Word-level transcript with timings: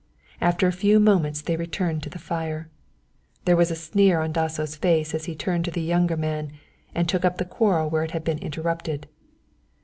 After 0.41 0.65
a 0.67 0.71
few 0.73 0.99
moments 0.99 1.43
they 1.43 1.55
returned 1.55 2.01
to 2.01 2.09
the 2.09 2.17
fire. 2.17 2.71
There 3.45 3.55
was 3.55 3.69
a 3.69 3.75
sneer 3.75 4.19
on 4.19 4.31
Dasso's 4.31 4.75
face 4.75 5.13
as 5.13 5.25
he 5.25 5.35
turned 5.35 5.63
to 5.65 5.69
the 5.71 5.79
younger 5.83 6.17
man 6.17 6.53
and 6.95 7.07
took 7.07 7.23
up 7.23 7.37
the 7.37 7.45
quarrel 7.45 7.87
where 7.87 8.01
it 8.05 8.09
had 8.09 8.23
been 8.23 8.39
interrupted. 8.39 9.05